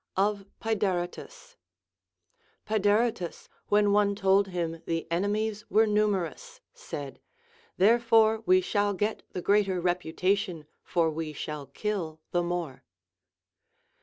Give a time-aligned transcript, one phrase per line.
[0.17, 1.57] Of Paedaretus.
[2.65, 7.19] Paedaretus, when one told him the enemies Avere numei ous, said.
[7.77, 12.83] Therefore we shall get the greater reputation, for we shall kill the more.